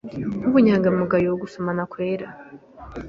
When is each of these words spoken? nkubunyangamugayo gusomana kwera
nkubunyangamugayo 0.45 1.31
gusomana 1.41 1.81
kwera 1.91 2.27